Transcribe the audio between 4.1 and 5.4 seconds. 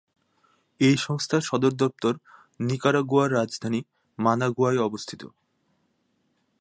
মানাগুয়ায় অবস্থিত।